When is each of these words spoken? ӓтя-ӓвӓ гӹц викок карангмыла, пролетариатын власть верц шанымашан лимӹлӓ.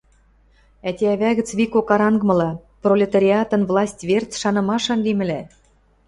ӓтя-ӓвӓ 0.89 1.31
гӹц 1.37 1.49
викок 1.59 1.85
карангмыла, 1.89 2.51
пролетариатын 2.81 3.61
власть 3.69 4.05
верц 4.09 4.31
шанымашан 4.41 4.99
лимӹлӓ. 5.05 5.41